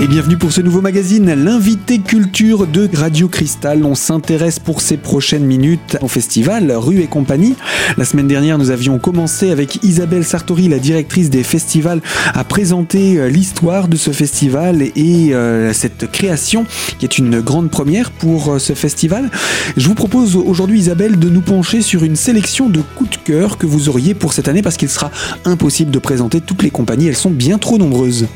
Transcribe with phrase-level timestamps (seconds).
[0.00, 3.84] Et bienvenue pour ce nouveau magazine, l'invité culture de Radio Cristal.
[3.84, 7.56] On s'intéresse pour ces prochaines minutes au festival Rue et compagnie.
[7.96, 12.00] La semaine dernière, nous avions commencé avec Isabelle Sartori, la directrice des festivals,
[12.32, 16.64] à présenter euh, l'histoire de ce festival et euh, cette création
[17.00, 19.32] qui est une grande première pour euh, ce festival.
[19.76, 23.58] Je vous propose aujourd'hui, Isabelle, de nous pencher sur une sélection de coups de cœur
[23.58, 25.10] que vous auriez pour cette année parce qu'il sera
[25.44, 27.08] impossible de présenter toutes les compagnies.
[27.08, 28.28] Elles sont bien trop nombreuses.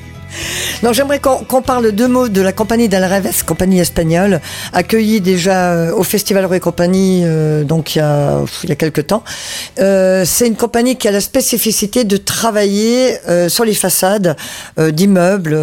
[0.83, 4.41] Non, j'aimerais qu'on parle deux mots de la compagnie Del Reves, compagnie espagnole,
[4.73, 9.07] accueillie déjà euh, au Festival Rue et Compagnie, euh, donc il y a, il quelques
[9.07, 9.23] temps.
[9.79, 13.19] Euh, c'est une compagnie qui a la spécificité de travailler
[13.49, 14.37] sur les façades
[14.79, 15.59] d'immeubles,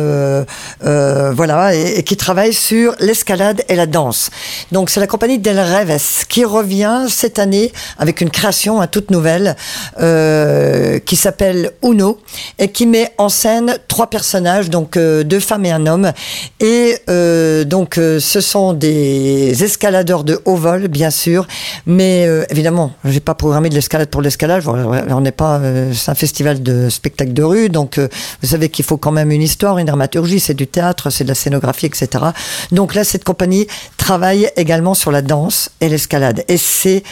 [0.82, 4.30] voilà, et, qui travaille sur l'escalade et la danse.
[4.72, 9.12] Donc c'est la compagnie Del Reves qui revient cette année avec une création, un toute
[9.12, 9.56] nouvelle,
[9.98, 12.20] qui s'appelle Uno
[12.58, 16.12] et qui met en scène trois personnages donc euh, deux femmes et un homme.
[16.60, 21.48] Et euh, donc euh, ce sont des escaladeurs de haut vol, bien sûr,
[21.86, 24.64] mais évidemment, j'ai pas programmé de l'escalade pour l'escalade.
[24.68, 25.62] On n'est pas,
[25.94, 29.42] c'est un festival de spectacle de rue, donc vous savez qu'il faut quand même une
[29.42, 32.26] histoire, une dramaturgie, c'est du théâtre, c'est de la scénographie, etc.
[32.72, 37.04] Donc là, cette compagnie travaille également sur la danse et l'escalade, et c'est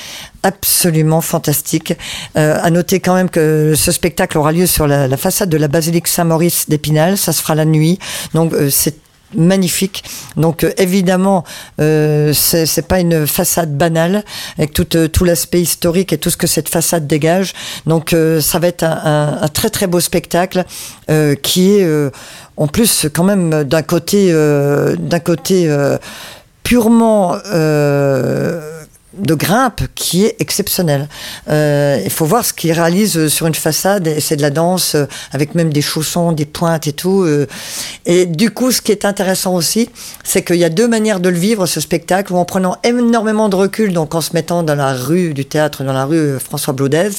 [0.43, 1.93] absolument fantastique.
[2.37, 5.67] Euh, à noter quand même que ce spectacle aura lieu sur la, façade de la
[5.67, 7.17] basilique Saint-Maurice d'Épinal.
[7.17, 7.99] Ça se fera la nuit.
[8.33, 8.95] Donc euh, c'est
[9.35, 10.03] magnifique.
[10.35, 11.43] Donc euh, évidemment,
[11.81, 14.23] euh, c'est pas une façade banale
[14.57, 17.53] avec tout, euh, tout l'aspect historique et tout ce que cette façade dégage.
[17.85, 20.63] Donc euh, ça va être un, un, un, très très beau spectacle
[21.41, 21.87] qui est
[22.57, 25.69] en plus quand même d'un côté d'un côté
[26.63, 27.35] purement
[29.17, 31.07] de grimpe qui est exceptionnel.
[31.49, 34.95] Euh, il faut voir ce qu'il réalise sur une façade, et c'est de la danse
[34.95, 37.23] euh, avec même des chaussons, des pointes et tout.
[37.23, 37.47] Euh.
[38.05, 39.89] Et du coup, ce qui est intéressant aussi,
[40.23, 43.49] c'est qu'il y a deux manières de le vivre, ce spectacle, où en prenant énormément
[43.49, 46.73] de recul, donc en se mettant dans la rue du théâtre, dans la rue François
[46.73, 47.09] Blaudez,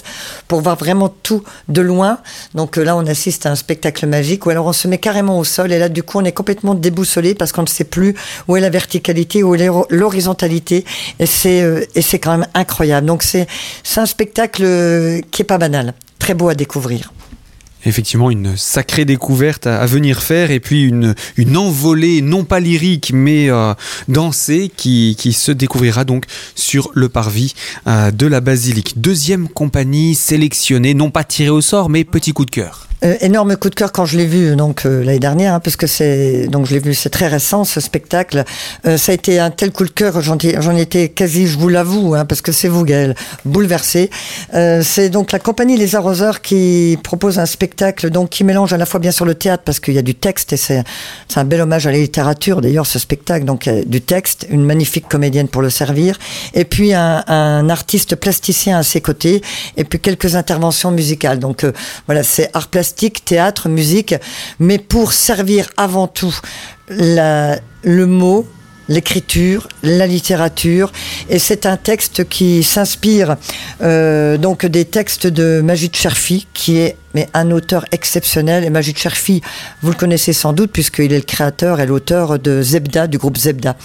[0.47, 2.19] pour voir vraiment tout de loin.
[2.55, 5.45] Donc là, on assiste à un spectacle magique, ou alors on se met carrément au
[5.45, 8.15] sol, et là, du coup, on est complètement déboussolé parce qu'on ne sait plus
[8.47, 10.85] où est la verticalité, où est l'horizontalité.
[11.19, 13.07] Et c'est et c'est quand même incroyable.
[13.07, 13.47] Donc c'est
[13.97, 14.63] un spectacle
[15.31, 17.13] qui est pas banal, très beau à découvrir.
[17.85, 21.15] Effectivement une sacrée découverte à, venir faire et puis une,
[21.57, 23.73] envolée non pas lyrique mais euh,
[24.09, 26.25] dansée qui, qui se découvrira donc
[26.57, 27.55] sur le parvis
[27.87, 29.01] euh, de la basilique.
[29.01, 33.57] Deuxième compagnie sélectionnée non pas tirée au sort mais petit coup de cœur Euh, énorme
[33.57, 36.49] coup de cœur quand je l'ai vu donc euh, l'année dernière hein, parce que c'est
[36.49, 38.43] donc je l'ai vu c'est très récent ce spectacle.
[38.87, 41.69] Euh, ça a été un tel coup de cœur j'en j'en étais quasi je vous
[41.69, 43.15] l'avoue hein, parce que c'est vous Gaël
[43.45, 44.11] bouleversé
[44.53, 48.87] c'est donc la compagnie les arroseurs qui propose un spectacle donc qui mélange à la
[48.87, 50.83] fois bien sur le théâtre parce qu'il y a du texte et c'est
[51.37, 53.45] un bel hommage à la littérature d'ailleurs ce spectacle.
[53.45, 56.19] Donc du texte une magnifique comédienne pour le servir
[56.55, 59.41] et puis un, artiste plasticien à ses côtés
[59.77, 61.39] et puis quelques interventions musicales.
[61.39, 61.65] Donc
[62.07, 64.15] voilà c'est art plastique théâtre, musique,
[64.59, 66.35] mais pour servir avant tout
[66.89, 68.47] le mot,
[68.89, 70.93] l'écriture, la littérature,
[71.29, 73.37] et c'est un texte qui s'inspire
[73.83, 78.65] euh, donc des textes de Magid Cherfi, qui est mais un auteur exceptionnel.
[78.65, 79.41] Et Majid Cherfi,
[79.83, 83.37] vous le connaissez sans doute, puisqu'il est le créateur et l'auteur de Zebda, du groupe
[83.37, 83.77] Zebda.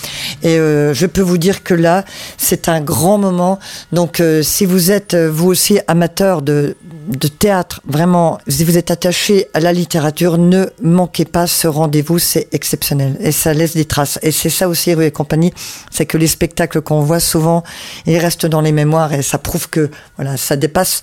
[0.41, 2.05] Et euh, je peux vous dire que là,
[2.37, 3.59] c'est un grand moment.
[3.91, 6.75] Donc, euh, si vous êtes, vous aussi, amateur de,
[7.07, 12.19] de théâtre, vraiment, si vous êtes attaché à la littérature, ne manquez pas ce rendez-vous,
[12.19, 13.17] c'est exceptionnel.
[13.19, 14.19] Et ça laisse des traces.
[14.21, 15.53] Et c'est ça aussi, Rue et compagnie,
[15.91, 17.63] c'est que les spectacles qu'on voit souvent,
[18.05, 21.01] ils restent dans les mémoires et ça prouve que voilà, ça dépasse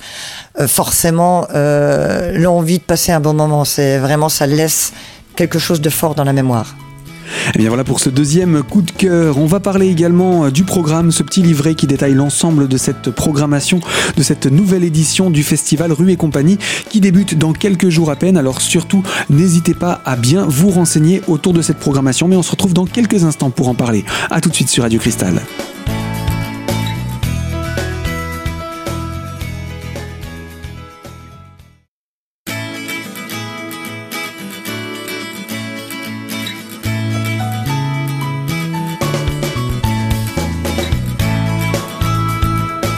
[0.49, 3.64] euh, forcément euh, l'envie de passer un bon moment.
[3.64, 4.92] C'est vraiment, ça laisse
[5.36, 6.74] quelque chose de fort dans la mémoire.
[7.30, 9.38] Et eh bien voilà pour ce deuxième coup de cœur.
[9.38, 13.10] On va parler également euh, du programme, ce petit livret qui détaille l'ensemble de cette
[13.10, 13.80] programmation,
[14.16, 16.58] de cette nouvelle édition du festival Rue et compagnie
[16.88, 18.36] qui débute dans quelques jours à peine.
[18.36, 22.28] Alors surtout, n'hésitez pas à bien vous renseigner autour de cette programmation.
[22.28, 24.04] Mais on se retrouve dans quelques instants pour en parler.
[24.30, 25.40] A tout de suite sur Radio Cristal.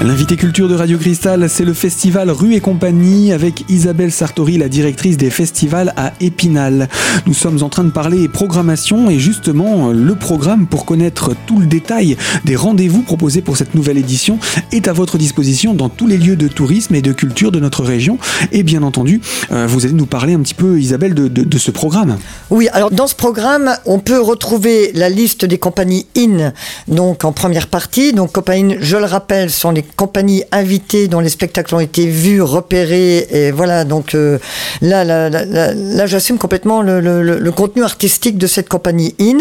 [0.04, 4.68] L'invité culture de Radio Cristal, c'est le festival Rue et compagnie avec Isabelle Sartori, la
[4.68, 6.88] directrice des festivals à Épinal.
[7.26, 11.66] Nous sommes en train de parler programmation et justement le programme pour connaître tout le
[11.66, 14.40] détail des rendez-vous proposés pour cette nouvelle édition
[14.72, 17.84] est à votre disposition dans tous les lieux de tourisme et de culture de notre
[17.84, 18.18] région.
[18.50, 19.20] Et bien entendu,
[19.52, 22.18] euh, vous allez nous parler un petit peu, Isabelle, de, de ce programme.
[22.50, 26.52] Oui, alors dans ce programme, on peut retrouver la liste des compagnies IN,
[26.88, 28.12] donc en première partie.
[28.12, 32.42] Donc compagnies, je le rappelle, sont les compagnies invitées dont les spectacles ont été vus,
[32.42, 33.26] repérés.
[33.30, 34.38] Et voilà, donc euh,
[34.80, 39.38] là, j'assume complètement le, contenu artistique de cette compagnie IN.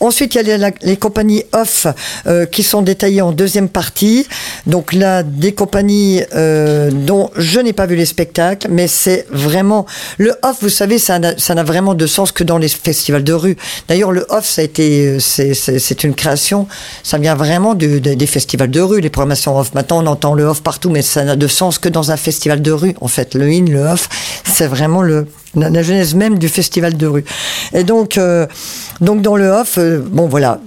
[0.00, 1.86] Ensuite, il y a les, les compagnies off
[2.26, 4.26] euh, qui sont détaillées en deuxième partie.
[4.66, 9.86] Donc là, des compagnies euh, dont je n'ai pas vu les spectacles, mais c'est vraiment...
[10.18, 13.56] Le off, vous savez, ça n'a vraiment de sens que dans les festivals de rue.
[13.88, 15.18] D'ailleurs, le off, ça a été...
[15.20, 16.66] C'est une création,
[17.02, 19.74] ça vient vraiment des festivals de rue, les programmations off.
[19.74, 22.62] Maintenant, on entend le off partout, mais ça n'a de sens que dans un festival
[22.62, 22.94] de rue.
[23.00, 24.08] En fait, le in, le off,
[24.44, 27.24] c'est vraiment la, genèse même du festival de rue.
[27.72, 28.46] Et donc, euh,
[29.00, 30.60] dans le off, euh, bon voilà,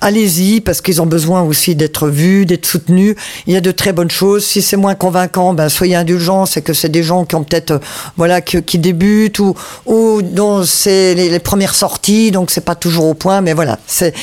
[0.00, 3.16] allez-y parce qu'ils ont besoin aussi d'être vus, d'être soutenus.
[3.46, 4.44] Il y a de très bonnes choses.
[4.44, 6.46] Si c'est moins convaincant, ben soyez indulgents.
[6.46, 7.78] C'est que c'est des gens qui ont peut-être, euh,
[8.16, 9.54] voilà, qui, débutent ou
[9.86, 13.40] ou dont c'est les, les, premières sorties, donc c'est pas toujours au point.
[13.40, 14.14] Mais voilà, c'est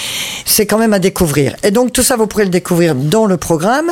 [0.45, 1.55] c'est quand même à découvrir.
[1.63, 3.91] Et donc tout ça, vous pourrez le découvrir dans le programme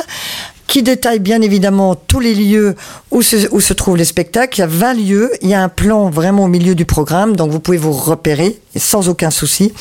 [0.68, 2.76] qui détaille bien évidemment tous les lieux
[3.10, 4.58] où se, où se trouvent les spectacles.
[4.58, 7.34] Il y a 20 lieux, il y a un plan vraiment au milieu du programme,
[7.34, 9.72] donc vous pouvez vous repérer sans aucun souci.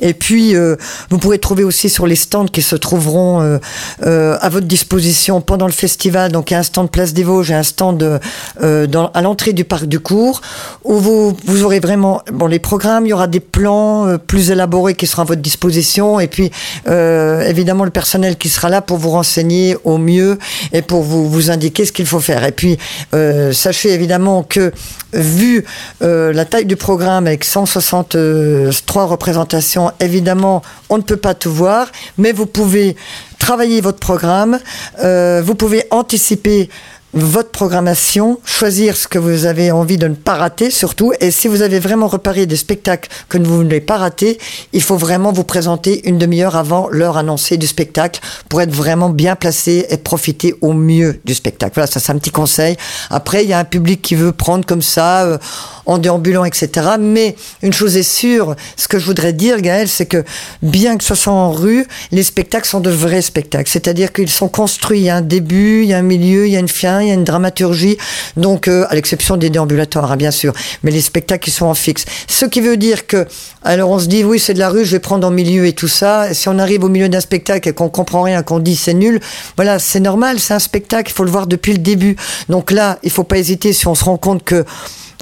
[0.00, 0.76] Et puis, euh,
[1.10, 3.58] vous pourrez trouver aussi sur les stands qui se trouveront euh,
[4.06, 6.30] euh, à votre disposition pendant le festival.
[6.30, 8.20] Donc, il y a un stand Place des Vosges et un stand
[8.60, 10.42] dans, à l'entrée du parc du cours,
[10.84, 14.94] où vous, vous aurez vraiment bon, les programmes, il y aura des plans plus élaborés
[14.94, 16.20] qui seront à votre disposition.
[16.20, 16.50] Et puis,
[16.86, 20.33] évidemment, le personnel qui sera là pour vous renseigner au mieux
[20.72, 22.44] et pour vous, indiquer ce qu'il faut faire.
[22.44, 22.78] Et puis,
[23.14, 24.72] euh, sachez évidemment que,
[25.12, 25.64] vu
[26.02, 31.88] euh, la taille du programme avec 163 représentations, évidemment, on ne peut pas tout voir,
[32.18, 32.96] mais vous pouvez
[33.38, 34.58] travailler votre programme,
[35.02, 36.70] euh, vous pouvez anticiper
[37.14, 41.12] votre programmation, choisir ce que vous avez envie de ne pas rater surtout.
[41.20, 44.38] Et si vous avez vraiment repéré des spectacles que vous ne voulez pas rater,
[44.72, 49.10] il faut vraiment vous présenter une demi-heure avant l'heure annoncée du spectacle pour être vraiment
[49.10, 51.72] bien placé et profiter au mieux du spectacle.
[51.74, 52.76] Voilà, ça c'est un petit conseil.
[53.10, 55.38] Après, il y a un public qui veut prendre comme ça, euh,
[55.86, 56.88] en déambulant, etc.
[56.98, 60.24] Mais une chose est sûre, ce que je voudrais dire, Gaël, c'est que
[60.62, 63.70] bien que ce soit en rue, les spectacles sont de vrais spectacles.
[63.70, 65.00] C'est-à-dire qu'ils sont construits.
[65.00, 67.03] Il y a un début, il y a un milieu, il y a une fin,
[67.04, 67.96] il y a une dramaturgie.
[68.36, 70.52] Donc, euh, à l'exception des déambulatoires, hein, bien sûr.
[70.82, 72.04] Mais les spectacles, ils sont en fixe.
[72.26, 73.26] Ce qui veut dire que,
[73.62, 75.72] alors on se dit, oui, c'est de la rue, je vais prendre en milieu et
[75.72, 76.34] tout ça.
[76.34, 79.20] si on arrive au milieu d'un spectacle et qu'on comprend rien, qu'on dit c'est nul,
[79.56, 82.16] voilà, c'est normal, c'est un spectacle, il faut le voir depuis le début.
[82.48, 84.64] Donc là, il faut pas hésiter si on se rend compte que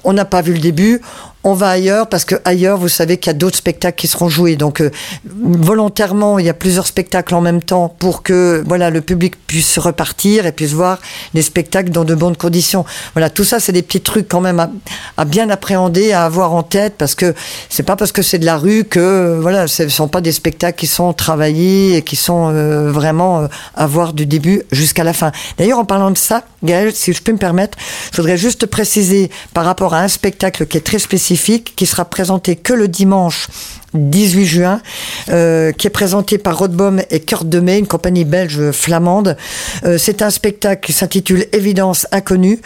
[0.05, 1.01] on n'a pas vu le début,
[1.45, 4.29] on va ailleurs parce que ailleurs, vous savez qu'il y a d'autres spectacles qui seront
[4.29, 4.57] joués.
[4.57, 4.91] Donc euh,
[5.27, 9.79] volontairement, il y a plusieurs spectacles en même temps pour que voilà le public puisse
[9.79, 10.99] repartir et puisse voir
[11.35, 12.85] les spectacles dans de bonnes conditions.
[13.15, 14.69] Voilà, tout ça, c'est des petits trucs quand même
[15.17, 17.35] à, bien appréhender, à avoir en tête parce que
[17.69, 20.79] c'est pas parce que c'est de la rue que voilà, ce sont pas des spectacles
[20.79, 25.13] qui sont travaillés et qui sont euh, vraiment euh, à voir du début jusqu'à la
[25.13, 25.33] fin.
[25.59, 27.77] D'ailleurs, en parlant de ça, Gaël, si je peux me permettre,
[28.13, 32.05] je voudrais juste préciser par rapport à un spectacle qui est très spécifique qui sera
[32.05, 33.49] présenté que le dimanche
[33.95, 34.81] 18 juin,
[35.29, 39.37] euh, qui est présenté par Rodbom et Kurt Demey, une compagnie belge flamande.
[39.85, 42.61] Euh, c'est un spectacle qui s'intitule Évidence inconnue,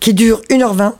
[0.00, 0.92] qui dure 1h20,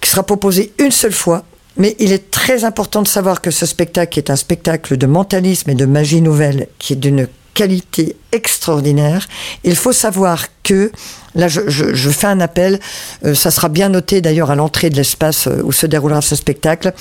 [0.00, 1.44] qui sera proposé une seule fois.
[1.76, 5.70] Mais il est très important de savoir que ce spectacle est un spectacle de mentalisme
[5.70, 9.28] et de magie nouvelle, qui est d'une qualité extraordinaire.
[9.64, 10.90] Il faut savoir que,
[11.34, 12.80] là je, fais un appel,
[13.24, 16.36] euh, ça sera bien noté d'ailleurs à l'entrée de l'espace euh, où se déroulera ce
[16.36, 16.92] spectacle,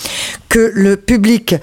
[0.49, 1.55] que le public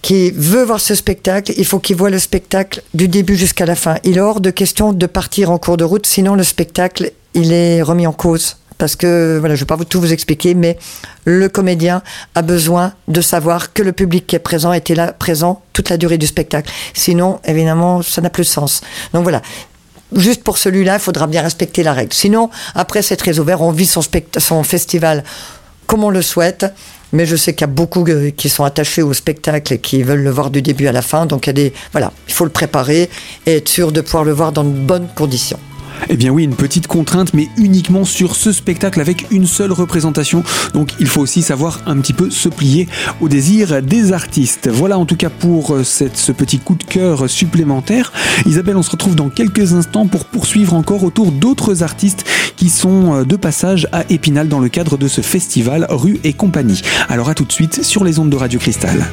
[0.00, 3.76] qui veut voir ce spectacle, il faut qu'il voit le spectacle du début jusqu'à la
[3.76, 3.96] fin.
[4.02, 7.52] Il est hors de question de partir en cours de route, sinon le spectacle, il
[7.52, 10.76] est remis en cause parce que voilà, je ne vais pas tout vous expliquer, mais
[11.24, 12.02] le comédien
[12.34, 15.96] a besoin de savoir que le public qui est présent était là, présent toute la
[15.96, 16.68] durée du spectacle.
[16.92, 18.80] Sinon, évidemment, ça n'a plus de sens.
[19.14, 19.40] Donc voilà.
[20.16, 22.12] Juste pour celui-là, il faudra bien respecter la règle.
[22.12, 23.62] Sinon, après, c'est très ouvert.
[23.62, 24.00] On vit son,
[24.38, 25.22] son festival
[25.86, 26.66] comme on le souhaite.
[27.12, 30.02] Mais je sais qu'il y a beaucoup euh, qui sont attachés au spectacle et qui
[30.02, 31.24] veulent le voir du début à la fin.
[31.24, 33.08] Donc il voilà, il faut le préparer
[33.46, 35.60] et être sûr de pouvoir le voir dans de bonnes conditions.
[36.08, 40.42] Eh bien oui, une petite contrainte, mais uniquement sur ce spectacle avec une seule représentation.
[40.74, 42.88] Donc il faut aussi savoir un petit peu se plier
[43.20, 44.68] au désir des artistes.
[44.68, 48.12] Voilà en tout cas pour euh, ce petit coup de cœur supplémentaire.
[48.46, 52.24] Isabelle, on se retrouve dans quelques instants pour poursuivre encore autour d'autres artistes
[52.56, 56.32] qui sont euh, de passage à Épinal dans le cadre de ce festival Rue et
[56.32, 56.82] compagnie.
[57.08, 59.06] Alors à tout de suite sur les ondes de Radio Cristal.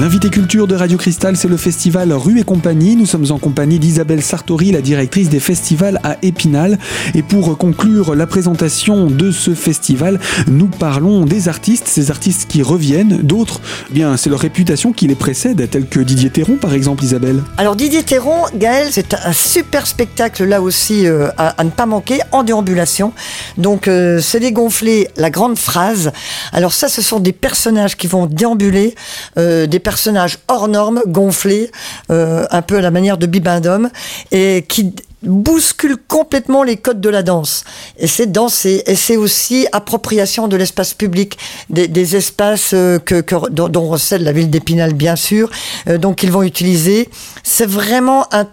[0.00, 2.96] L'invité culture de Radio Cristal, c'est le festival Rue et compagnie.
[2.96, 6.78] Nous sommes en compagnie d'Isabelle Sartori, la directrice des festivals à Épinal.
[7.14, 12.62] Et pour conclure la présentation de ce festival, nous parlons des artistes, ces artistes qui
[12.62, 13.18] reviennent.
[13.18, 17.04] D'autres, eh bien, c'est leur réputation qui les précède, tels que Didier Théron, par exemple,
[17.04, 17.42] Isabelle.
[17.58, 22.20] Alors Didier Théron, Gaël, c'est un super spectacle là aussi euh, à, ne pas manquer
[22.32, 23.12] en déambulation.
[23.58, 26.10] Donc euh, c'est dégonfler la grande phrase.
[26.54, 28.94] Alors ça, ce sont des personnages qui vont déambuler,
[29.36, 31.68] euh, des personnage hors norme, gonflé,
[32.12, 33.90] euh, un peu à la manière de Bibendum,
[34.30, 34.94] et qui
[35.24, 37.64] bouscule complètement les codes de la danse.
[37.98, 38.84] Et c'est danser.
[38.86, 44.32] Et c'est aussi appropriation de l'espace public, des, espaces euh, que, que, dont, dont la
[44.32, 45.50] ville d'Épinal, bien sûr.
[45.88, 47.08] Euh, donc ils vont utiliser.
[47.42, 48.44] C'est vraiment un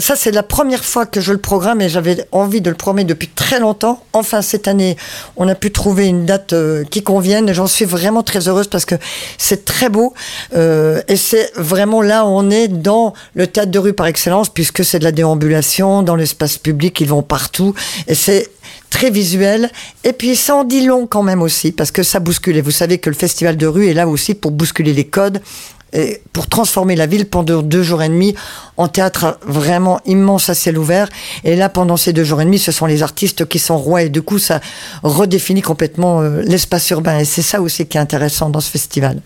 [0.00, 3.04] Ça c'est la première fois que je le programme et j'avais envie de le programmer
[3.04, 4.02] depuis très longtemps.
[4.12, 4.96] Enfin cette année,
[5.36, 7.48] on a pu trouver une date euh, qui convienne.
[7.48, 8.96] Et j'en suis vraiment très heureuse parce que
[9.38, 10.12] c'est très beau
[10.54, 14.48] euh, et c'est vraiment là où on est dans le théâtre de rue par excellence
[14.48, 17.74] puisque c'est de la déambulation dans l'espace public, ils vont partout.
[18.08, 18.50] Et c'est
[18.90, 19.70] très visuel.
[20.04, 22.56] Et puis ça en dit long quand même aussi, parce que ça bouscule.
[22.56, 25.40] Et vous savez que le festival de rue est là aussi pour bousculer les codes.
[26.32, 28.34] Pour transformer la ville pendant deux jours et demi
[28.76, 31.08] en théâtre vraiment immense à ciel ouvert.
[31.44, 34.02] Et là, pendant ces deux jours et demi, ce sont les artistes qui sont rois
[34.02, 34.60] et du coup, ça
[35.02, 37.18] redéfinit complètement euh, l'espace urbain.
[37.18, 39.20] Et c'est ça aussi qui est intéressant dans ce festival.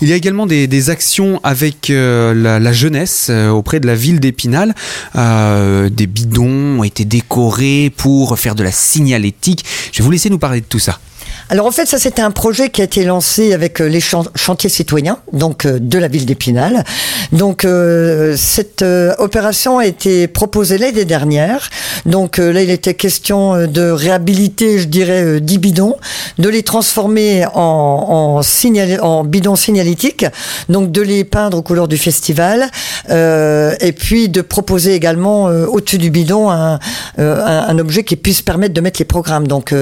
[0.00, 4.18] Il y a également des, actions avec euh, la, jeunesse euh, auprès de la ville
[4.18, 4.74] d'Épinal.
[5.14, 9.64] Des bidons ont été décorés pour faire de la signalétique.
[9.92, 10.98] Je vais vous laisser nous parler de tout ça.
[11.48, 14.70] Alors en fait, ça c'était un projet qui a été lancé avec euh, les chantiers
[14.70, 16.84] citoyens, donc euh, de la ville d'Épinal.
[17.32, 18.84] Donc euh, cette
[19.18, 21.70] opération a été proposée l'année dernière.
[22.06, 25.96] Donc là, il était question de réhabiliter, je dirais, 10 bidons,
[26.38, 27.60] de les transformer en,
[28.38, 30.26] en, signal, en bidons signalétiques,
[30.68, 32.70] donc de les peindre aux couleurs du festival,
[33.10, 36.78] euh, et puis de proposer également euh, au-dessus du bidon un,
[37.18, 39.46] euh, un, un, objet qui puisse permettre de mettre les programmes.
[39.46, 39.74] Donc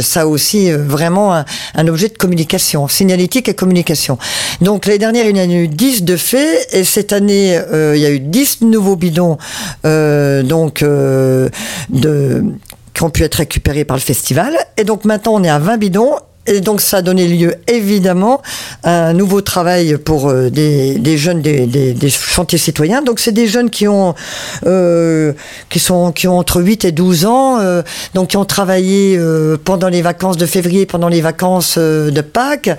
[0.00, 4.18] ça aussi vraiment un, objet de communication, signalétique et communication.
[4.60, 7.96] Donc l'année dernière, il y en a eu 10 de fait, et cette année, euh,
[7.96, 9.38] il y a eu 10 nouveaux bidons
[9.84, 11.48] euh, donc euh,
[12.94, 14.56] qui ont pu être récupérés par le festival.
[14.76, 16.14] Et donc maintenant, on est à 20 bidons
[16.46, 18.40] et donc ça a donné lieu évidemment
[18.82, 23.02] à un nouveau travail pour euh, des, jeunes des, chantiers citoyens.
[23.02, 24.14] Donc c'est des jeunes qui ont
[24.66, 25.32] euh,
[25.68, 27.82] qui sont qui ont entre 8 et 12 ans, euh,
[28.14, 29.18] donc qui ont travaillé
[29.64, 32.70] pendant les vacances de février, pendant les vacances de Pâques,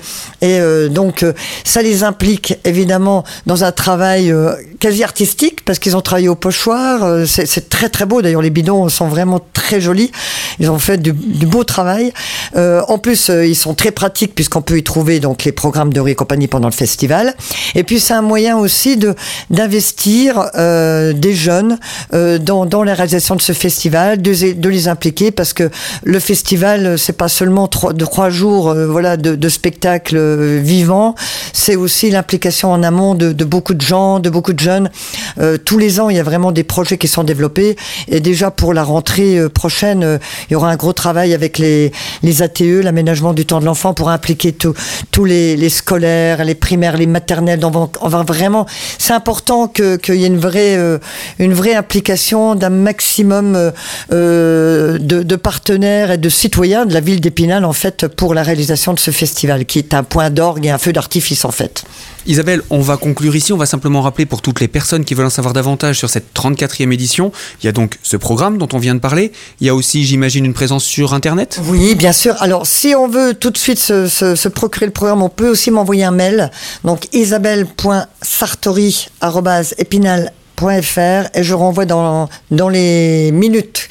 [0.41, 0.59] et
[0.89, 1.25] donc
[1.63, 4.33] ça les implique évidemment dans un travail
[4.79, 7.25] quasi artistique parce qu'ils ont travaillé au pochoir.
[7.25, 8.21] C'est très très beau.
[8.21, 10.12] D'ailleurs les bidons sont vraiment très jolis.
[10.59, 12.13] Ils ont fait du, du beau travail.
[12.55, 16.12] en plus ils sont très pratiques puisqu'on peut y trouver donc les programmes de rue
[16.12, 17.36] et compagnie pendant le festival.
[17.76, 19.16] Et puis c'est un moyen aussi de
[19.50, 21.80] d'investir euh, des jeunes
[22.14, 25.70] euh, dans, dans la réalisation de ce festival, de, les impliquer parce que
[26.04, 31.16] le festival c'est pas seulement trois, de trois jours euh, voilà de, de spectacles vivants,
[31.54, 34.90] c'est aussi l'implication en amont de, de, beaucoup de gens, de beaucoup de jeunes.
[35.66, 37.76] Tous les ans il y a vraiment des projets qui sont développés
[38.08, 41.92] et déjà pour la rentrée prochaine il y aura un gros travail avec les
[42.24, 46.98] les ATE, l'aménagement du temps de l'enfant pour impliquer tous les, les, scolaires, les primaires,
[46.98, 47.60] les maternelles.
[47.63, 48.66] On va, vraiment,
[48.98, 51.00] c'est important qu'il que y ait une vraie, euh,
[51.39, 53.72] une vraie implication d'un maximum euh,
[54.12, 58.44] euh, de, de, partenaires et de citoyens de la ville d'Épinal en fait pour la
[58.44, 61.84] réalisation de ce festival qui est un point d'orgue et un feu d'artifice en fait.
[62.27, 63.54] Isabelle, on va conclure ici.
[63.54, 66.34] On va simplement rappeler pour toutes les personnes qui veulent en savoir davantage sur cette
[66.36, 67.32] 34e édition.
[67.62, 69.32] Il y a donc ce programme dont on vient de parler.
[69.62, 72.36] Il y a aussi, j'imagine, une présence sur Internet Oui, bien sûr.
[72.39, 76.03] Alors, si on veut tout de suite se, procurer le programme, on peut aussi m'envoyer
[76.03, 76.51] un mail.
[76.84, 77.08] Donc,
[81.36, 82.30] et je renvoie dans,
[82.70, 83.88] les minutes